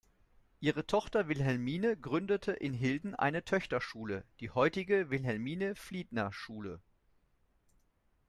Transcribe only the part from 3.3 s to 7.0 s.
Töchterschule, die heutige Wilhelmine-Fliedner-Schule.